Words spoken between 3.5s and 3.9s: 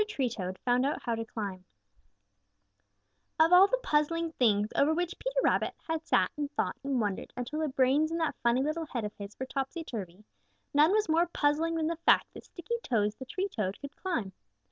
all the